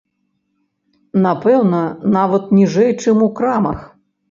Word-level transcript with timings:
Напэўна, 1.25 1.83
нават 2.17 2.43
ніжэй, 2.63 2.91
чым 3.07 3.25
у 3.29 3.31
крамах. 3.39 3.89